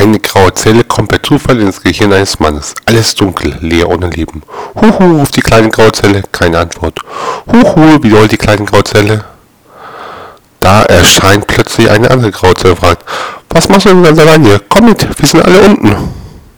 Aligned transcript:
Eine 0.00 0.18
graue 0.18 0.54
Zelle 0.54 0.82
kommt 0.82 1.10
per 1.10 1.22
Zufall 1.22 1.60
ins 1.60 1.82
Gehirn 1.82 2.10
eines 2.10 2.40
Mannes. 2.40 2.74
Alles 2.86 3.14
dunkel, 3.14 3.58
leer 3.60 3.86
ohne 3.86 4.08
Leben. 4.08 4.42
Huhu, 4.74 5.18
ruft 5.18 5.36
die 5.36 5.42
kleine 5.42 5.68
graue 5.68 5.92
Zelle. 5.92 6.22
Keine 6.32 6.58
Antwort. 6.58 7.00
Huhu, 7.46 8.02
wiederholt 8.02 8.32
die 8.32 8.38
kleine 8.38 8.64
graue 8.64 8.82
Zelle. 8.82 9.26
Da 10.58 10.84
erscheint 10.84 11.46
plötzlich 11.46 11.90
eine 11.90 12.10
andere 12.10 12.30
graue 12.30 12.54
Zelle 12.54 12.72
und 12.72 12.80
fragt, 12.80 13.04
was 13.50 13.68
machst 13.68 13.84
du 13.84 13.90
denn 13.90 14.02
ganz 14.02 14.18
allein 14.18 14.42
hier? 14.42 14.58
Komm 14.70 14.86
mit, 14.86 15.06
wir 15.06 15.28
sind 15.28 15.44
alle 15.44 15.60
unten. 15.60 15.94